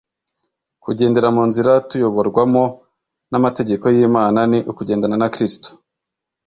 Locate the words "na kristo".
5.21-5.69